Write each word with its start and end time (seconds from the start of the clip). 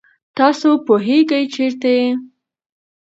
تاسو 0.37 0.69
پوهېږئ 0.85 1.43
چېرته 1.53 1.89
یئ؟ 1.97 2.09